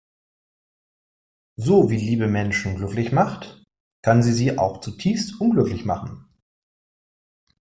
[1.57, 3.63] So wie Liebe Menschen glücklich macht,
[4.01, 6.27] kann sie sie auch zutiefst unglücklich machen.